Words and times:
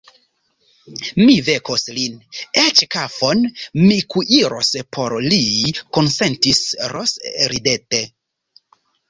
Mi 1.25 1.33
vekos 1.49 1.83
lin, 1.97 2.15
eĉ 2.61 2.81
kafon 2.95 3.43
mi 3.83 3.99
kuiros 4.15 4.73
por 4.99 5.17
li, 5.27 5.41
konsentis 5.99 6.65
Ros 6.97 7.15
ridete. 7.55 8.03